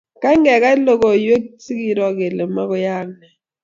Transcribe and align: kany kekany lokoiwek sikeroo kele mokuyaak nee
kany 0.21 0.41
kekany 0.45 0.79
lokoiwek 0.87 1.45
sikeroo 1.63 2.11
kele 2.19 2.43
mokuyaak 2.55 3.09
nee 3.19 3.33